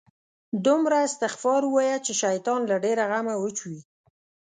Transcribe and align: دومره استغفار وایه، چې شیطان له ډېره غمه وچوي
دومره 0.65 0.97
استغفار 1.07 1.61
وایه، 1.67 1.97
چې 2.05 2.11
شیطان 2.21 2.61
له 2.71 2.75
ډېره 2.83 3.03
غمه 3.11 3.35
وچوي 3.39 3.81